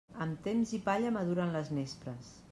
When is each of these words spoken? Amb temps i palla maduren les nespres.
Amb 0.23 0.37
temps 0.47 0.71
i 0.77 0.79
palla 0.87 1.11
maduren 1.17 1.53
les 1.57 1.69
nespres. 1.81 2.33